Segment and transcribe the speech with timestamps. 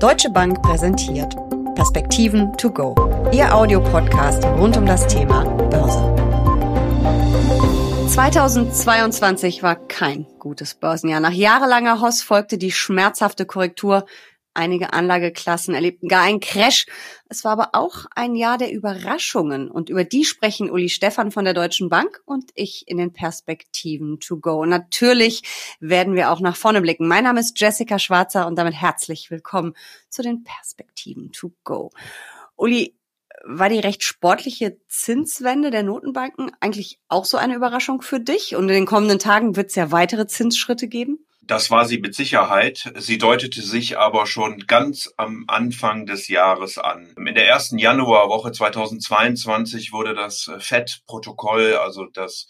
[0.00, 1.36] Deutsche Bank präsentiert
[1.74, 2.94] Perspektiven to go.
[3.32, 6.00] Ihr Audiopodcast rund um das Thema Börse.
[8.08, 11.20] 2022 war kein gutes Börsenjahr.
[11.20, 14.06] Nach jahrelanger Hoss folgte die schmerzhafte Korrektur
[14.52, 16.86] Einige Anlageklassen erlebten gar einen Crash.
[17.28, 19.70] Es war aber auch ein Jahr der Überraschungen.
[19.70, 24.18] Und über die sprechen Uli Stefan von der Deutschen Bank und ich in den Perspektiven
[24.18, 24.64] to go.
[24.64, 25.42] Natürlich
[25.78, 27.06] werden wir auch nach vorne blicken.
[27.06, 29.74] Mein Name ist Jessica Schwarzer und damit herzlich willkommen
[30.08, 31.90] zu den Perspektiven to go.
[32.56, 32.96] Uli,
[33.44, 38.56] war die recht sportliche Zinswende der Notenbanken eigentlich auch so eine Überraschung für dich?
[38.56, 41.24] Und in den kommenden Tagen wird es ja weitere Zinsschritte geben?
[41.50, 42.92] Das war sie mit Sicherheit.
[42.94, 47.12] Sie deutete sich aber schon ganz am Anfang des Jahres an.
[47.16, 52.46] In der ersten Januarwoche 2022 wurde das FED-Protokoll, also das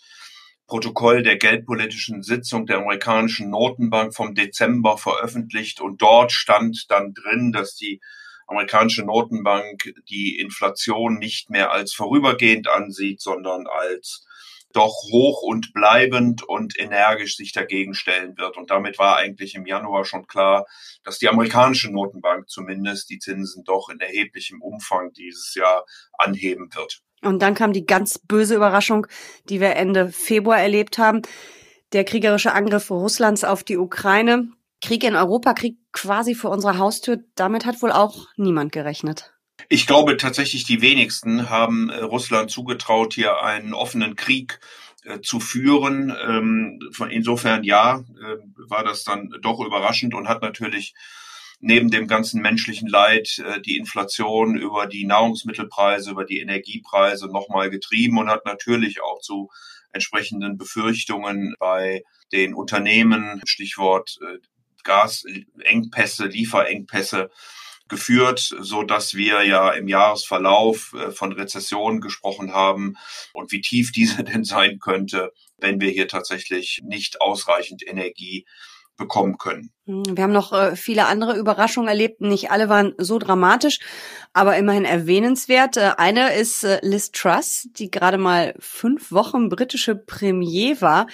[0.67, 7.53] Protokoll der geldpolitischen Sitzung der amerikanischen Notenbank vom Dezember veröffentlicht und dort stand dann drin,
[7.53, 8.03] dass die
[8.49, 14.27] amerikanische Notenbank die Inflation nicht mehr als vorübergehend ansieht, sondern als
[14.73, 18.57] doch hoch und bleibend und energisch sich dagegen stellen wird.
[18.57, 20.67] Und damit war eigentlich im Januar schon klar,
[21.03, 25.85] dass die amerikanische Notenbank zumindest die Zinsen doch in erheblichem Umfang dieses Jahr
[26.19, 27.03] anheben wird.
[27.23, 29.07] Und dann kam die ganz böse Überraschung,
[29.49, 31.23] die wir Ende Februar erlebt haben.
[31.93, 34.51] Der kriegerische Angriff Russlands auf die Ukraine.
[34.81, 37.19] Krieg in Europa, Krieg quasi vor unserer Haustür.
[37.35, 39.35] Damit hat wohl auch niemand gerechnet.
[39.73, 44.59] Ich glaube tatsächlich, die wenigsten haben äh, Russland zugetraut, hier einen offenen Krieg
[45.05, 46.13] äh, zu führen.
[46.27, 48.37] Ähm, insofern ja, äh,
[48.69, 50.95] war das dann doch überraschend und hat natürlich
[51.61, 58.17] neben dem ganzen menschlichen Leid die Inflation über die Nahrungsmittelpreise, über die Energiepreise nochmal getrieben
[58.19, 59.51] und hat natürlich auch zu
[59.93, 64.19] entsprechenden Befürchtungen bei den Unternehmen, Stichwort
[64.85, 67.31] Gasengpässe, Lieferengpässe,
[67.91, 72.95] geführt, so dass wir ja im Jahresverlauf äh, von Rezession gesprochen haben
[73.35, 78.47] und wie tief diese denn sein könnte, wenn wir hier tatsächlich nicht ausreichend Energie
[78.97, 79.73] bekommen können.
[79.87, 82.21] Hm, wir haben noch äh, viele andere Überraschungen erlebt.
[82.21, 83.81] Nicht alle waren so dramatisch,
[84.33, 85.77] aber immerhin erwähnenswert.
[85.77, 91.07] Äh, eine ist Liz Truss, die gerade mal fünf Wochen britische Premier war.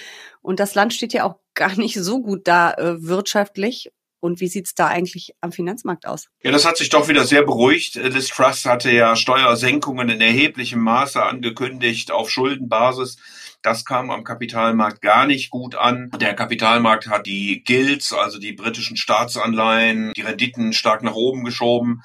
[0.42, 3.90] Und das Land steht ja auch gar nicht so gut da wirtschaftlich.
[4.20, 6.28] Und wie sieht's da eigentlich am Finanzmarkt aus?
[6.42, 7.96] Ja, das hat sich doch wieder sehr beruhigt.
[7.96, 13.18] Liz Truss hatte ja Steuersenkungen in erheblichem Maße angekündigt auf Schuldenbasis.
[13.62, 16.10] Das kam am Kapitalmarkt gar nicht gut an.
[16.20, 22.02] Der Kapitalmarkt hat die Gilts, also die britischen Staatsanleihen, die Renditen stark nach oben geschoben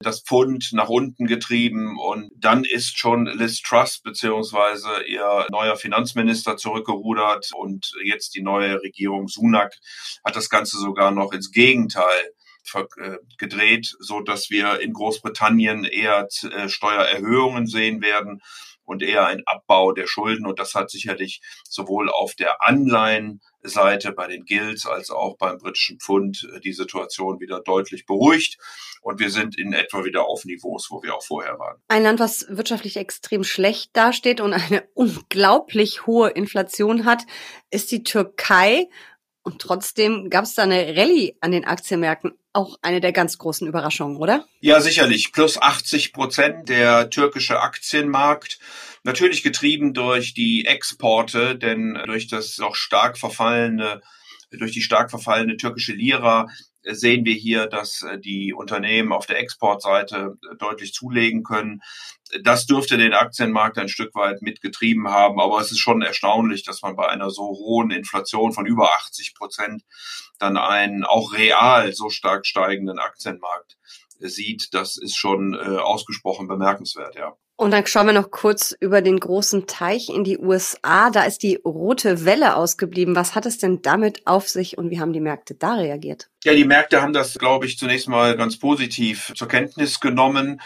[0.00, 6.56] das Pfund nach unten getrieben und dann ist schon Liz Truss beziehungsweise ihr neuer Finanzminister
[6.56, 9.74] zurückgerudert und jetzt die neue Regierung Sunak
[10.24, 12.32] hat das Ganze sogar noch ins Gegenteil
[12.74, 18.40] äh, gedreht, so dass wir in Großbritannien eher äh, Steuererhöhungen sehen werden
[18.84, 20.46] und eher ein Abbau der Schulden.
[20.46, 22.62] Und das hat sicherlich sowohl auf der
[23.64, 28.58] Anleihenseite bei den Guilds als auch beim britischen Pfund äh, die Situation wieder deutlich beruhigt.
[29.00, 31.80] Und wir sind in etwa wieder auf Niveaus, wo wir auch vorher waren.
[31.88, 37.22] Ein Land, was wirtschaftlich extrem schlecht dasteht und eine unglaublich hohe Inflation hat,
[37.70, 38.88] ist die Türkei.
[39.42, 42.32] Und trotzdem gab es da eine Rallye an den Aktienmärkten.
[42.54, 44.46] Auch eine der ganz großen Überraschungen, oder?
[44.60, 45.32] Ja, sicherlich.
[45.32, 48.58] Plus 80 Prozent der türkische Aktienmarkt.
[49.04, 54.02] Natürlich getrieben durch die Exporte, denn durch das auch stark verfallene
[54.58, 56.46] durch die stark verfallene türkische Lira
[56.86, 61.80] sehen wir hier, dass äh, die Unternehmen auf der Exportseite äh, deutlich zulegen können.
[62.42, 66.82] Das dürfte den Aktienmarkt ein Stück weit mitgetrieben haben, aber es ist schon erstaunlich, dass
[66.82, 69.82] man bei einer so hohen Inflation von über 80 Prozent
[70.38, 73.78] dann einen auch real so stark steigenden Aktienmarkt
[74.18, 74.74] sieht.
[74.74, 77.36] Das ist schon äh, ausgesprochen bemerkenswert, ja.
[77.56, 81.10] Und dann schauen wir noch kurz über den großen Teich in die USA.
[81.10, 83.14] Da ist die rote Welle ausgeblieben.
[83.14, 86.30] Was hat es denn damit auf sich und wie haben die Märkte da reagiert?
[86.42, 90.60] Ja, die Märkte haben das, glaube ich, zunächst mal ganz positiv zur Kenntnis genommen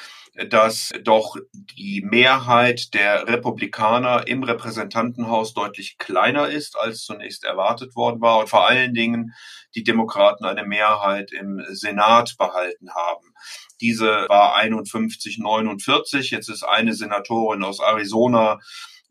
[0.46, 8.20] dass doch die Mehrheit der Republikaner im Repräsentantenhaus deutlich kleiner ist, als zunächst erwartet worden
[8.20, 9.34] war und vor allen Dingen
[9.74, 13.34] die Demokraten eine Mehrheit im Senat behalten haben.
[13.80, 16.30] Diese war 51, 49.
[16.30, 18.60] Jetzt ist eine Senatorin aus Arizona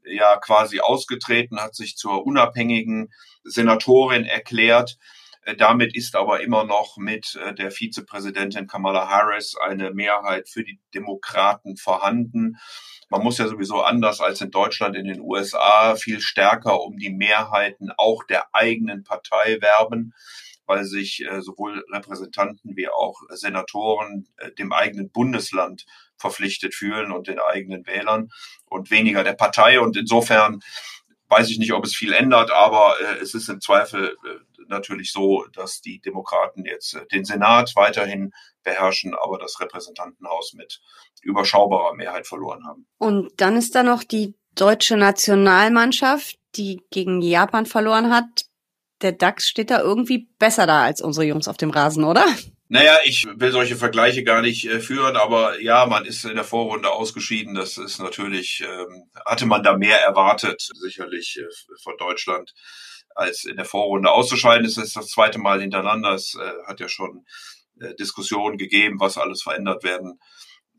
[0.05, 3.09] ja quasi ausgetreten, hat sich zur unabhängigen
[3.43, 4.97] Senatorin erklärt.
[5.47, 10.63] Äh, damit ist aber immer noch mit äh, der Vizepräsidentin Kamala Harris eine Mehrheit für
[10.63, 12.57] die Demokraten vorhanden.
[13.09, 17.09] Man muss ja sowieso anders als in Deutschland in den USA viel stärker um die
[17.09, 20.13] Mehrheiten auch der eigenen Partei werben
[20.69, 24.27] weil sich äh, sowohl Repräsentanten wie auch Senatoren
[24.59, 25.85] dem eigenen Bundesland
[26.17, 28.31] verpflichtet fühlen und den eigenen Wählern
[28.65, 29.79] und weniger der Partei.
[29.79, 30.59] Und insofern
[31.29, 34.17] weiß ich nicht, ob es viel ändert, aber es ist im Zweifel
[34.69, 38.31] natürlich so, dass die Demokraten jetzt äh, den Senat weiterhin
[38.63, 40.81] beherrschen, aber das Repräsentantenhaus mit
[41.21, 42.87] überschaubarer Mehrheit verloren haben.
[42.97, 48.45] Und dann ist da noch die deutsche Nationalmannschaft, die gegen Japan verloren hat.
[49.01, 52.25] Der DAX steht da irgendwie besser da als unsere Jungs auf dem Rasen, oder?
[52.69, 56.43] Naja, ich will solche Vergleiche gar nicht äh, führen, aber ja, man ist in der
[56.43, 57.55] Vorrunde ausgeschieden.
[57.55, 62.53] Das ist natürlich, ähm, hatte man da mehr erwartet, sicherlich äh, von Deutschland,
[63.17, 64.65] als in der Vorrunde auszuscheiden.
[64.65, 66.13] Es ist das zweite Mal hintereinander.
[66.13, 67.25] Es äh, hat ja schon
[67.79, 70.19] äh, Diskussionen gegeben, was alles verändert werden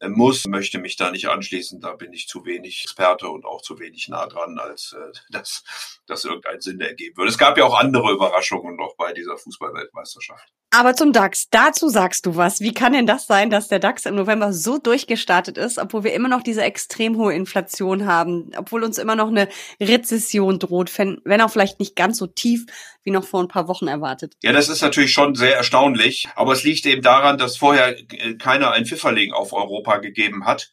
[0.07, 1.81] muss, möchte mich da nicht anschließen.
[1.81, 5.65] Da bin ich zu wenig Experte und auch zu wenig nah dran, als äh, dass
[6.07, 7.31] das irgendeinen Sinn ergeben würde.
[7.31, 10.53] Es gab ja auch andere Überraschungen noch bei dieser Fußballweltmeisterschaft.
[10.71, 12.61] Aber zum DAX, dazu sagst du was.
[12.61, 16.13] Wie kann denn das sein, dass der DAX im November so durchgestartet ist, obwohl wir
[16.13, 19.49] immer noch diese extrem hohe Inflation haben, obwohl uns immer noch eine
[19.81, 22.67] Rezession droht, wenn auch vielleicht nicht ganz so tief
[23.03, 24.35] wie noch vor ein paar Wochen erwartet?
[24.43, 27.97] Ja, das ist natürlich schon sehr erstaunlich, aber es liegt eben daran, dass vorher
[28.39, 30.71] keiner ein Pfifferling auf Europa gegeben hat.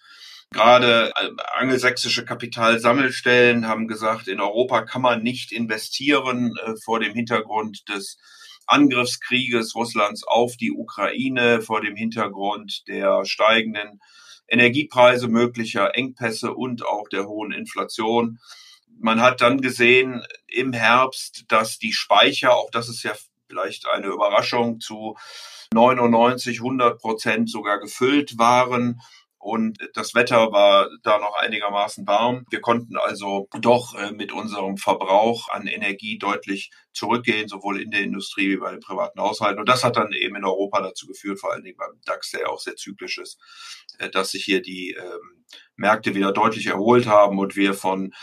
[0.51, 7.13] Gerade äh, angelsächsische Kapitalsammelstellen haben gesagt, in Europa kann man nicht investieren äh, vor dem
[7.13, 8.17] Hintergrund des
[8.67, 13.99] Angriffskrieges Russlands auf die Ukraine vor dem Hintergrund der steigenden
[14.47, 18.39] Energiepreise, möglicher Engpässe und auch der hohen Inflation.
[18.97, 23.13] Man hat dann gesehen im Herbst, dass die Speicher, auch das ist ja
[23.47, 25.15] vielleicht eine Überraschung, zu
[25.73, 28.99] 99, 100 Prozent sogar gefüllt waren
[29.45, 32.47] und das Wetter war da noch einigermaßen warm.
[32.49, 38.01] Wir konnten also doch äh, mit unserem Verbrauch an Energie deutlich zurückgehen, sowohl in der
[38.01, 39.59] Industrie wie bei den privaten Haushalten.
[39.59, 42.39] Und das hat dann eben in Europa dazu geführt, vor allen Dingen beim DAX, der
[42.39, 43.39] ja auch sehr zyklisch ist,
[43.99, 45.45] äh, dass sich hier die ähm,
[45.75, 48.15] Märkte wieder deutlich erholt haben und wir von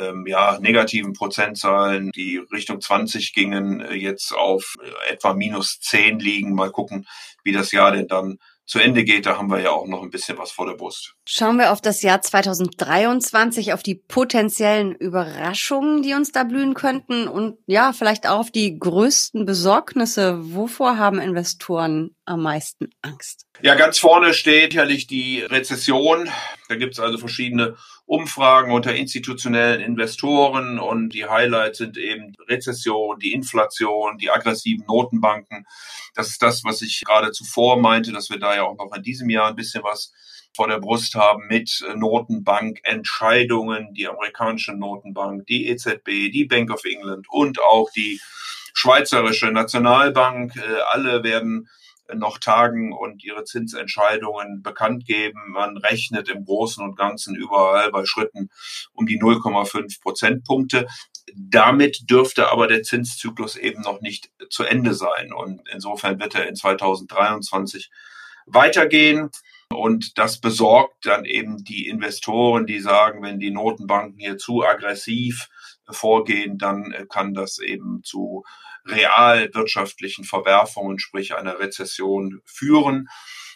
[0.00, 4.74] ähm, ja, negativen Prozentzahlen, die Richtung 20 gingen, äh, jetzt auf
[5.08, 6.54] etwa minus 10 liegen.
[6.54, 7.06] Mal gucken,
[7.42, 10.10] wie das Jahr denn dann zu Ende geht, da haben wir ja auch noch ein
[10.10, 11.14] bisschen was vor der Brust.
[11.26, 17.28] Schauen wir auf das Jahr 2023, auf die potenziellen Überraschungen, die uns da blühen könnten
[17.28, 20.54] und ja, vielleicht auch auf die größten Besorgnisse.
[20.54, 23.46] Wovor haben Investoren am meisten Angst?
[23.60, 26.30] Ja, ganz vorne steht sicherlich die Rezession.
[26.68, 27.76] Da gibt es also verschiedene
[28.06, 35.66] Umfragen unter institutionellen Investoren und die Highlights sind eben Rezession, die Inflation, die aggressiven Notenbanken.
[36.14, 39.02] Das ist das, was ich gerade zuvor meinte, dass wir da ja auch noch in
[39.02, 40.12] diesem Jahr ein bisschen was
[40.54, 47.26] vor der Brust haben mit Notenbankentscheidungen, die amerikanische Notenbank, die EZB, die Bank of England
[47.30, 48.20] und auch die
[48.74, 50.56] Schweizerische Nationalbank.
[50.56, 51.68] Äh, alle werden
[52.12, 55.52] noch tagen und ihre Zinsentscheidungen bekannt geben.
[55.52, 58.50] Man rechnet im Großen und Ganzen überall bei Schritten
[58.92, 60.86] um die 0,5 Prozentpunkte.
[61.34, 65.32] Damit dürfte aber der Zinszyklus eben noch nicht zu Ende sein.
[65.32, 67.90] Und insofern wird er in 2023
[68.46, 69.30] weitergehen.
[69.70, 75.48] Und das besorgt dann eben die Investoren, die sagen, wenn die Notenbanken hier zu aggressiv
[75.90, 78.44] vorgehen, dann kann das eben zu
[78.86, 83.08] realwirtschaftlichen Verwerfungen, sprich einer Rezession führen.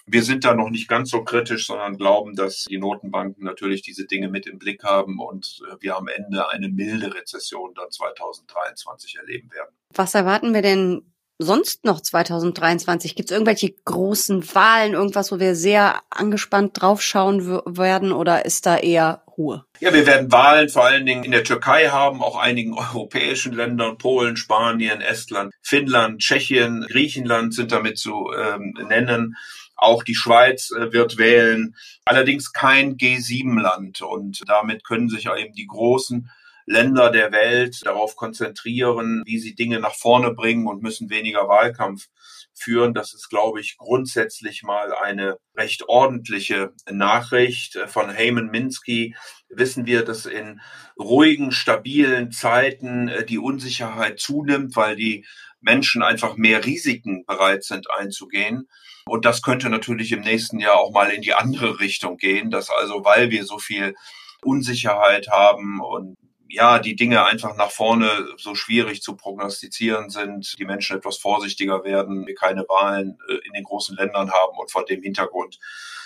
[0.06, 4.06] Wir sind da noch nicht ganz so kritisch, sondern glauben, dass die Notenbanken natürlich diese
[4.06, 9.16] Dinge mit im Blick haben und äh, wir am Ende eine milde Rezession dann 2023
[9.16, 9.74] erleben werden.
[9.94, 13.14] Was erwarten wir denn sonst noch 2023?
[13.14, 18.76] Gibt es irgendwelche großen Wahlen, irgendwas, wo wir sehr angespannt draufschauen werden oder ist da
[18.76, 19.64] eher Ruhe?
[19.80, 23.96] Ja, wir werden Wahlen vor allen Dingen in der Türkei haben, auch einigen europäischen Ländern,
[23.96, 29.36] Polen, Spanien, Estland, Finnland, Tschechien, Griechenland sind damit zu ähm, nennen.
[29.76, 34.02] Auch die Schweiz äh, wird wählen, allerdings kein G7-Land.
[34.02, 36.28] Und damit können sich eben die großen
[36.68, 42.08] Länder der Welt darauf konzentrieren, wie sie Dinge nach vorne bringen und müssen weniger Wahlkampf
[42.52, 42.92] führen.
[42.92, 47.78] Das ist, glaube ich, grundsätzlich mal eine recht ordentliche Nachricht.
[47.86, 49.16] Von Heyman Minsky
[49.48, 50.60] wissen wir, dass in
[50.98, 55.24] ruhigen, stabilen Zeiten äh, die Unsicherheit zunimmt, weil die
[55.60, 58.68] Menschen einfach mehr Risiken bereit sind einzugehen.
[59.06, 62.68] Und das könnte natürlich im nächsten Jahr auch mal in die andere Richtung gehen, dass
[62.70, 63.94] also, weil wir so viel
[64.42, 66.16] Unsicherheit haben und
[66.48, 71.84] ja, die Dinge einfach nach vorne so schwierig zu prognostizieren sind, die Menschen etwas vorsichtiger
[71.84, 75.58] werden, wir keine Wahlen äh, in den großen Ländern haben und vor dem Hintergrund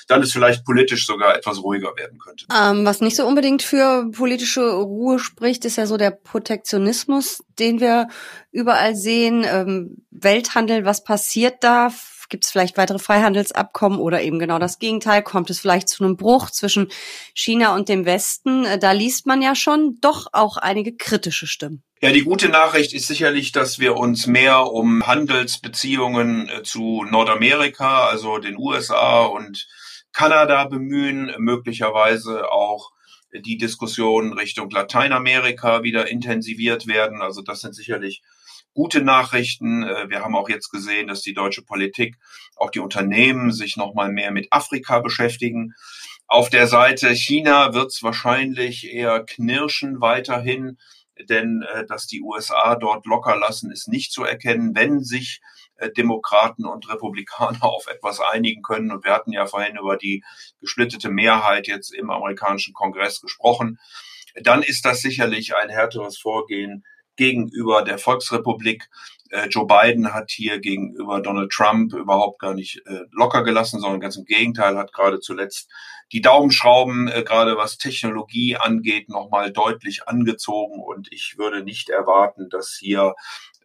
[0.08, 2.46] dann es vielleicht politisch sogar etwas ruhiger werden könnte.
[2.52, 7.80] Ähm, was nicht so unbedingt für politische Ruhe spricht, ist ja so der Protektionismus, den
[7.80, 8.08] wir
[8.50, 9.44] überall sehen.
[9.46, 11.90] Ähm, Welthandel, was passiert da?
[12.32, 15.22] Gibt es vielleicht weitere Freihandelsabkommen oder eben genau das Gegenteil?
[15.22, 16.90] Kommt es vielleicht zu einem Bruch zwischen
[17.34, 18.64] China und dem Westen?
[18.64, 21.82] Äh, da liest man ja schon doch auch einige kritische Stimmen.
[22.00, 28.06] Ja, die gute Nachricht ist sicherlich, dass wir uns mehr um Handelsbeziehungen äh, zu Nordamerika,
[28.06, 29.68] also den USA und
[30.14, 32.92] Kanada bemühen, möglicherweise auch
[33.34, 37.20] die Diskussionen Richtung Lateinamerika wieder intensiviert werden.
[37.20, 38.22] Also das sind sicherlich
[38.74, 39.82] gute Nachrichten.
[39.82, 42.16] Äh, wir haben auch jetzt gesehen, dass die deutsche Politik,
[42.56, 45.74] auch die Unternehmen sich noch mal mehr mit Afrika beschäftigen.
[46.26, 50.78] Auf der Seite China wird es wahrscheinlich eher knirschen weiterhin
[51.28, 55.40] denn äh, dass die USA dort locker lassen, ist nicht zu erkennen, wenn sich
[55.76, 58.90] äh, Demokraten und Republikaner auf etwas einigen können.
[58.90, 60.24] Und wir hatten ja vorhin über die
[60.60, 63.78] gesplittete Mehrheit jetzt im amerikanischen Kongress gesprochen.
[64.42, 66.84] Dann ist das sicherlich ein härteres Vorgehen
[67.22, 68.90] gegenüber der Volksrepublik.
[69.30, 74.00] Äh, Joe Biden hat hier gegenüber Donald Trump überhaupt gar nicht äh, locker gelassen, sondern
[74.00, 75.70] ganz im Gegenteil hat gerade zuletzt
[76.10, 80.80] die Daumenschrauben, äh, gerade was Technologie angeht, nochmal deutlich angezogen.
[80.80, 83.14] Und ich würde nicht erwarten, dass hier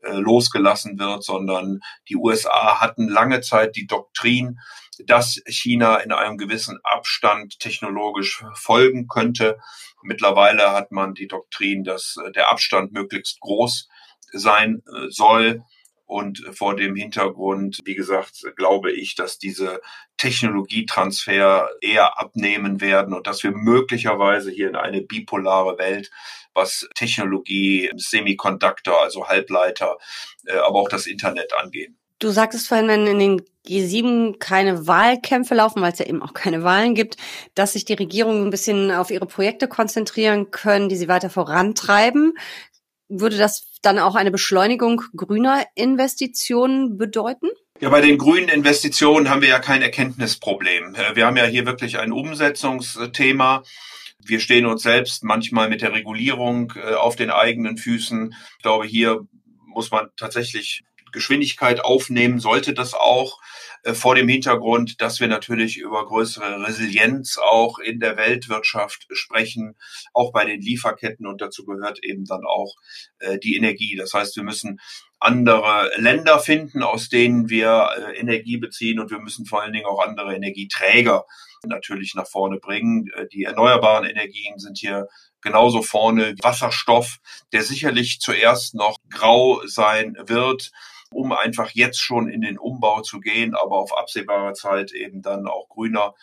[0.04, 4.60] losgelassen wird, sondern die USA hatten lange Zeit die Doktrin,
[5.06, 9.58] dass China in einem gewissen Abstand technologisch folgen könnte.
[10.04, 13.88] Mittlerweile hat man die Doktrin, dass der Abstand möglichst groß
[14.32, 15.63] sein äh, soll.
[16.07, 19.81] Und vor dem Hintergrund, wie gesagt, glaube ich, dass diese
[20.15, 26.09] Technologietransfer eher abnehmen werden und dass wir möglicherweise hier in eine bipolare Welt,
[26.53, 29.97] was Technologie, Semiconductor, also Halbleiter,
[30.45, 31.97] äh, aber auch das Internet angehen.
[32.19, 36.33] Du sagtest vorhin, wenn in den G7 keine Wahlkämpfe laufen, weil es ja eben auch
[36.33, 37.17] keine Wahlen gibt,
[37.53, 42.33] dass sich die Regierungen ein bisschen auf ihre Projekte konzentrieren können, die sie weiter vorantreiben
[43.09, 47.47] würde das dann auch eine Beschleunigung grüner Investitionen bedeuten?
[47.79, 50.95] Ja, bei den grünen Investitionen haben wir ja kein Erkenntnisproblem.
[50.95, 53.63] Äh, wir haben ja hier wirklich ein Umsetzungsthema.
[54.19, 58.33] Wir stehen uns selbst manchmal mit der Regulierung äh, auf den eigenen Füßen.
[58.57, 59.27] Ich glaube, hier
[59.67, 63.39] muss man tatsächlich Geschwindigkeit aufnehmen, sollte das auch.
[63.84, 69.75] Äh, vor dem Hintergrund, dass wir natürlich über größere Resilienz auch in der Weltwirtschaft sprechen,
[70.13, 72.75] auch bei den Lieferketten und dazu gehört eben dann auch
[73.19, 73.96] äh, die Energie.
[73.96, 74.79] Das heißt, wir müssen
[75.19, 79.86] andere Länder finden, aus denen wir äh, Energie beziehen und wir müssen vor allen Dingen
[79.86, 81.25] auch andere Energieträger
[81.65, 83.10] natürlich nach vorne bringen.
[83.34, 85.07] Die erneuerbaren Energien sind hier
[85.41, 86.36] genauso vorne.
[86.41, 87.17] Wasserstoff,
[87.51, 90.72] der sicherlich zuerst noch grau sein wird,
[91.11, 95.47] um einfach jetzt schon in den Umbau zu gehen, aber auf absehbare Zeit eben dann
[95.47, 96.13] auch grüner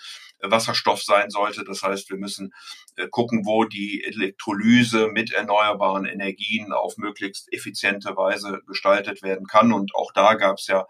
[0.41, 1.65] Wasserstoff sein sollte.
[1.65, 2.53] Das heißt, wir müssen
[2.97, 9.73] äh, gucken, wo die Elektrolyse mit erneuerbaren Energien auf möglichst effiziente Weise gestaltet werden kann.
[9.73, 10.87] Und auch da gab es ja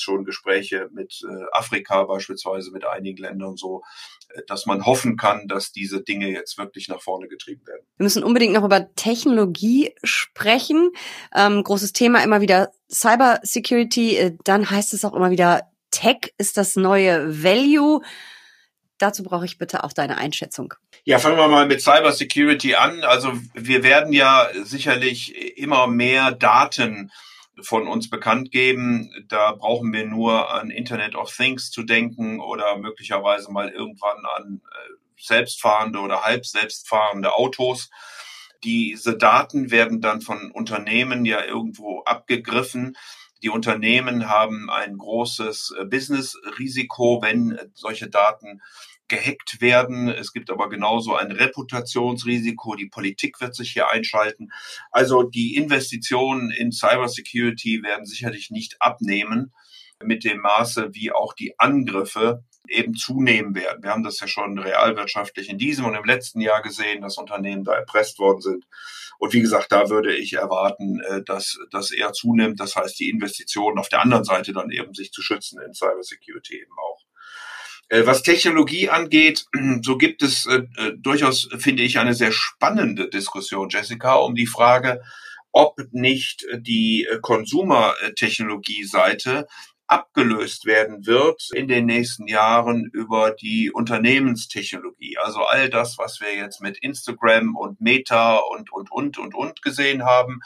[0.00, 3.82] schon Gespräche mit äh, Afrika beispielsweise, mit einigen Ländern so,
[4.30, 7.86] äh, dass man hoffen kann, dass diese Dinge jetzt wirklich nach vorne getrieben werden.
[7.96, 10.90] Wir müssen unbedingt noch über Technologie sprechen.
[11.34, 14.16] Ähm, großes Thema immer wieder Cyber Security.
[14.16, 18.02] Äh, dann heißt es auch immer wieder, Tech ist das neue Value.
[18.98, 20.74] Dazu brauche ich bitte auch deine Einschätzung.
[21.04, 23.02] Ja, fangen wir mal mit Cyber Security an.
[23.02, 27.10] Also wir werden ja sicherlich immer mehr Daten
[27.62, 29.10] von uns bekannt geben.
[29.28, 34.60] Da brauchen wir nur an Internet of Things zu denken oder möglicherweise mal irgendwann an
[34.64, 37.90] äh, selbstfahrende oder halb selbstfahrende Autos.
[38.64, 42.96] Diese Daten werden dann von Unternehmen ja irgendwo abgegriffen.
[43.42, 48.62] Die Unternehmen haben ein großes äh, Business-Risiko, wenn solche Daten
[49.08, 50.08] gehackt werden.
[50.08, 52.74] Es gibt aber genauso ein Reputationsrisiko.
[52.74, 54.50] Die Politik wird sich hier einschalten.
[54.90, 59.52] Also die Investitionen in Cybersecurity werden sicherlich nicht abnehmen
[60.02, 63.82] mit dem Maße, wie auch die Angriffe eben zunehmen werden.
[63.82, 67.64] Wir haben das ja schon realwirtschaftlich in diesem und im letzten Jahr gesehen, dass Unternehmen
[67.64, 68.66] da erpresst worden sind.
[69.18, 72.58] Und wie gesagt, da würde ich erwarten, äh, dass das eher zunimmt.
[72.60, 76.62] Das heißt, die Investitionen auf der anderen Seite dann eben sich zu schützen in Cybersecurity
[76.62, 76.83] eben auch.
[77.88, 79.44] Äh, was Technologie angeht,
[79.82, 84.46] so gibt es äh, äh, durchaus, finde ich, eine sehr spannende Diskussion, Jessica, um die
[84.46, 85.02] Frage,
[85.52, 89.46] ob nicht die Konsumertechnologie-Seite
[89.86, 95.18] abgelöst werden wird in den nächsten Jahren über die Unternehmenstechnologie.
[95.18, 99.62] Also all das, was wir jetzt mit Instagram und Meta und, und, und, und, und
[99.62, 100.40] gesehen haben,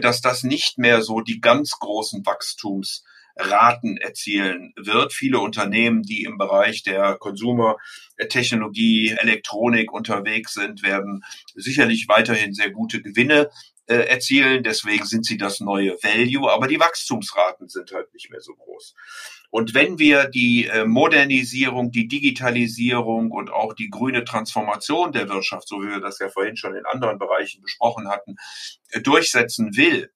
[0.00, 3.02] dass das nicht mehr so die ganz großen Wachstums
[3.38, 5.12] Raten erzielen wird.
[5.12, 13.00] Viele Unternehmen, die im Bereich der Konsumertechnologie, Elektronik unterwegs sind, werden sicherlich weiterhin sehr gute
[13.00, 13.50] Gewinne
[13.86, 14.62] äh, erzielen.
[14.64, 18.94] Deswegen sind sie das neue Value, aber die Wachstumsraten sind halt nicht mehr so groß.
[19.50, 25.68] Und wenn wir die äh, Modernisierung, die Digitalisierung und auch die grüne Transformation der Wirtschaft,
[25.68, 28.36] so wie wir das ja vorhin schon in anderen Bereichen besprochen hatten,
[28.90, 30.10] äh, durchsetzen will,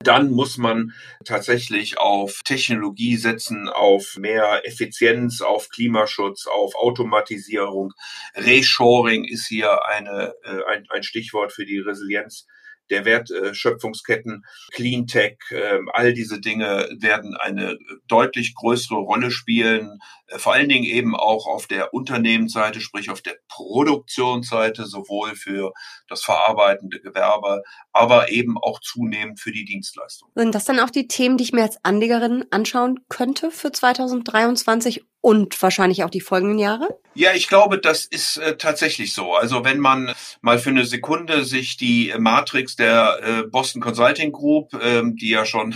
[0.00, 0.92] dann muss man
[1.24, 7.92] tatsächlich auf Technologie setzen, auf mehr Effizienz, auf Klimaschutz, auf Automatisierung.
[8.36, 12.46] Reshoring ist hier eine, äh, ein, ein Stichwort für die Resilienz
[12.90, 20.54] der Wertschöpfungsketten, Cleantech, ähm, all diese Dinge werden eine deutlich größere Rolle spielen, äh, vor
[20.54, 25.72] allen Dingen eben auch auf der Unternehmensseite, sprich auf der Produktionsseite, sowohl für
[26.08, 27.62] das verarbeitende Gewerbe,
[27.98, 30.30] aber eben auch zunehmend für die Dienstleistung.
[30.34, 35.04] Sind das dann auch die Themen, die ich mir als Anlegerin anschauen könnte für 2023
[35.20, 36.88] und wahrscheinlich auch die folgenden Jahre?
[37.14, 39.34] Ja, ich glaube, das ist äh, tatsächlich so.
[39.34, 44.72] Also wenn man mal für eine Sekunde sich die Matrix der äh, Boston Consulting Group,
[44.80, 45.74] ähm, die ja schon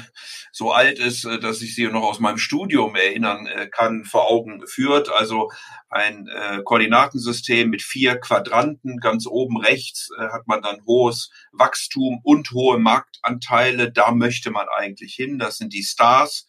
[0.53, 4.31] so alt ist, äh, dass ich sie noch aus meinem Studium erinnern äh, kann, vor
[4.31, 5.11] Augen führt.
[5.11, 5.51] Also
[5.89, 8.99] ein äh, Koordinatensystem mit vier Quadranten.
[8.99, 13.93] Ganz oben rechts äh, hat man dann hohes Wachstum und hohe Marktanteile.
[13.93, 15.39] Da möchte man eigentlich hin.
[15.39, 16.47] Das sind die Stars.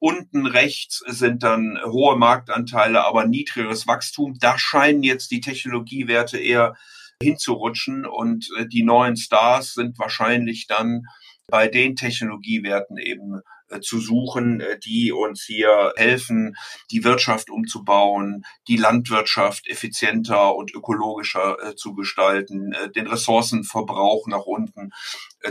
[0.00, 4.36] Unten rechts sind dann hohe Marktanteile, aber niedrigeres Wachstum.
[4.38, 6.74] Da scheinen jetzt die Technologiewerte eher
[7.20, 11.02] hinzurutschen und äh, die neuen Stars sind wahrscheinlich dann
[11.48, 13.40] bei den Technologiewerten eben
[13.80, 16.56] zu suchen, äh, die uns hier helfen,
[16.90, 24.90] die Wirtschaft umzubauen, die Landwirtschaft effizienter und ökologischer äh, zu gestalten, den Ressourcenverbrauch nach unten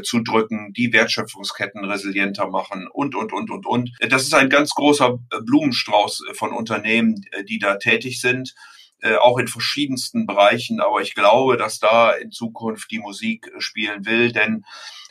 [0.03, 3.91] zu drücken, die Wertschöpfungsketten resilienter machen und, und, und, und, und.
[4.09, 8.53] Das ist ein ganz großer Blumenstrauß von Unternehmen, die da tätig sind.
[9.21, 10.81] auch in verschiedensten Bereichen.
[10.81, 14.65] Aber ich glaube, dass da in Zukunft die Musik spielen will, denn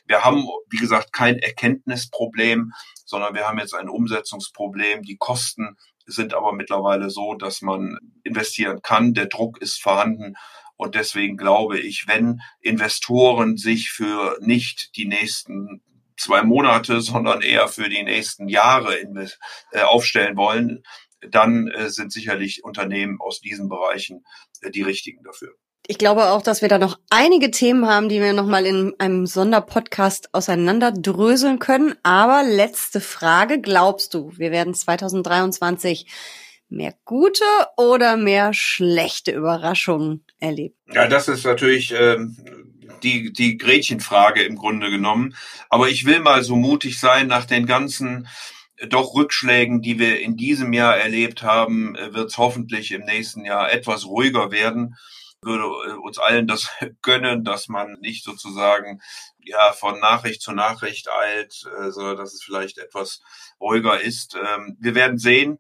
[0.06, 2.72] wir haben, wie gesagt, kein Erkenntnisproblem,
[3.04, 5.02] sondern wir haben jetzt ein Umsetzungsproblem.
[5.02, 9.14] Die Kosten sind aber mittlerweile so, dass man investieren kann.
[9.14, 10.34] Der Druck ist vorhanden.
[10.76, 15.82] Und deswegen glaube ich, wenn Investoren sich für nicht die nächsten
[16.16, 18.96] zwei Monate, sondern eher für die nächsten Jahre
[19.72, 20.82] äh, aufstellen wollen,
[21.20, 24.24] dann äh, sind sicherlich Unternehmen aus diesen Bereichen
[24.60, 25.54] äh, die richtigen dafür.
[25.88, 29.26] Ich glaube auch, dass wir da noch einige Themen haben, die wir nochmal in einem
[29.26, 31.94] Sonderpodcast auseinanderdröseln können.
[32.02, 33.60] Aber letzte Frage.
[33.60, 36.06] Glaubst du, wir werden 2023
[36.68, 37.44] mehr gute
[37.76, 40.74] oder mehr schlechte Überraschungen erleben?
[40.92, 42.36] Ja, das ist natürlich ähm,
[43.04, 45.36] die, die Gretchenfrage im Grunde genommen.
[45.68, 48.26] Aber ich will mal so mutig sein, nach den ganzen
[48.76, 53.02] äh, doch Rückschlägen, die wir in diesem Jahr erlebt haben, äh, wird es hoffentlich im
[53.02, 54.96] nächsten Jahr etwas ruhiger werden
[55.46, 56.68] würde äh, uns allen das
[57.02, 59.00] gönnen, dass man nicht sozusagen
[59.38, 63.22] ja von Nachricht zu Nachricht eilt, äh, sondern dass es vielleicht etwas
[63.60, 64.34] ruhiger ist.
[64.34, 65.58] Ähm, wir werden sehen,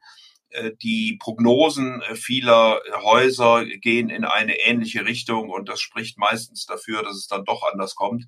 [0.50, 7.02] äh, die Prognosen vieler Häuser gehen in eine ähnliche Richtung und das spricht meistens dafür,
[7.02, 8.26] dass es dann doch anders kommt.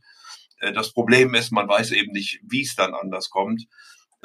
[0.75, 3.69] Das Problem ist, man weiß eben nicht, wie es dann anders kommt.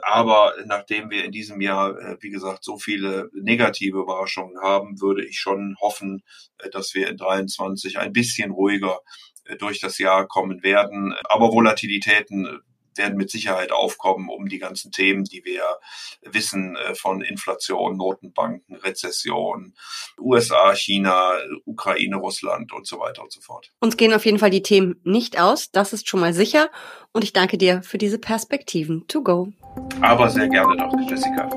[0.02, 5.26] Aber nachdem wir in diesem Jahr, äh, wie gesagt, so viele negative Überraschungen haben, würde
[5.26, 6.24] ich schon hoffen,
[6.58, 9.00] äh, dass wir in 23 ein bisschen ruhiger
[9.46, 11.14] äh, durch das Jahr kommen werden.
[11.26, 12.60] Aber Volatilitäten
[12.98, 15.80] werden mit Sicherheit aufkommen, um die ganzen Themen, die wir
[16.22, 19.74] wissen von Inflation, Notenbanken, Rezession,
[20.20, 21.34] USA, China,
[21.66, 23.72] Ukraine, Russland und so weiter und so fort.
[23.80, 26.70] Uns gehen auf jeden Fall die Themen nicht aus, das ist schon mal sicher.
[27.12, 29.08] Und ich danke dir für diese Perspektiven.
[29.08, 29.54] To go.
[30.02, 31.50] Aber sehr gerne doch, Jessica.